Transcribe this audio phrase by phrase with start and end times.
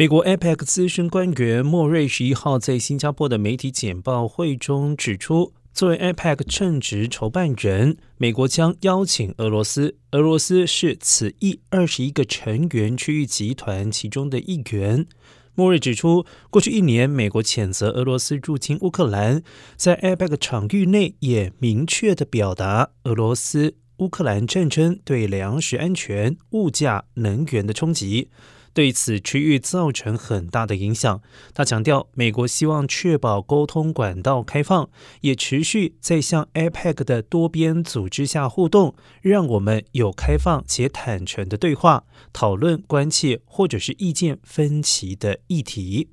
[0.00, 9.98] 美国 APEC 资深官员莫瑞十一号在新加坡的媒体简报会中指出，作为 APEC 称职筹办人，美国将邀请俄罗斯。
[10.12, 15.04] 俄罗斯是此一二十一个成员区域集团其中的一员。
[15.54, 19.42] 莫瑞指出，过去一年，美国谴责俄罗斯入侵乌克兰，
[19.76, 28.30] 在 APEC 场域内也明确的表达俄罗斯乌克兰战争对粮食安全、物价、能源的冲击。
[28.72, 31.20] 对此区域造成很大的影响。
[31.52, 34.88] 他强调，美国希望确保沟通管道开放，
[35.22, 46.10] 也持续在向 APEC 的多边组织下互动，让我们有开放且坦诚的对话，讨论关切或者是意见分歧的议题。